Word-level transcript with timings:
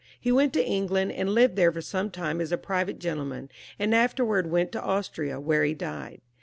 He 0.19 0.31
went 0.31 0.51
to 0.53 0.65
England 0.65 1.11
and 1.11 1.29
lived 1.29 1.55
there 1.55 1.71
for 1.71 1.79
some 1.83 2.09
time 2.09 2.41
as 2.41 2.51
a 2.51 2.57
private 2.57 2.97
gentleman, 2.97 3.51
and 3.77 3.93
afterwards 3.93 4.47
went 4.47 4.71
to 4.71 4.81
Austria, 4.81 5.39
where 5.39 5.63
he 5.63 5.75
died. 5.75 6.21